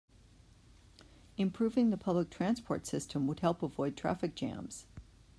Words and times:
Improving 1.37 1.91
the 1.91 1.95
public 1.95 2.31
transport 2.31 2.87
system 2.87 3.27
would 3.27 3.41
help 3.41 3.61
avoid 3.61 3.95
traffic 3.95 4.33
jams. 4.33 4.87